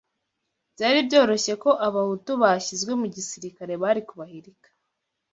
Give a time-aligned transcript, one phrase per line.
[0.73, 4.69] byari byoroshye ko abahutu bashyizwe mu gisirikare bari kubahirika